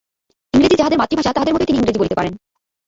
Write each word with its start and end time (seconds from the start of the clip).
ইংরেজী 0.53 0.75
যাহাদের 0.75 0.99
মাতৃভাষা, 0.99 1.31
তাহাদের 1.33 1.53
মতই 1.53 1.65
তিনি 1.65 1.77
ইংরেজী 1.77 1.99
বলিতে 1.99 2.15
পারেন। 2.15 2.33